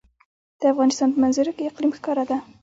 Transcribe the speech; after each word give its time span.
د 0.59 0.61
افغانستان 0.73 1.09
په 1.11 1.17
منظره 1.23 1.51
کې 1.57 1.69
اقلیم 1.71 1.91
ښکاره 1.97 2.23
ده. 2.29 2.37